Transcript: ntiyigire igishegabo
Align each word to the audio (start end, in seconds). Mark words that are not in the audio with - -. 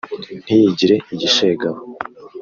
ntiyigire 0.45 0.95
igishegabo 1.13 1.79